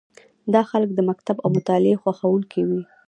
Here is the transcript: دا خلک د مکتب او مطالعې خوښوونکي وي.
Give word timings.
دا 0.53 0.61
خلک 0.69 0.89
د 0.95 0.99
مکتب 1.09 1.37
او 1.43 1.49
مطالعې 1.57 1.99
خوښوونکي 2.01 2.61
وي. 2.67 2.81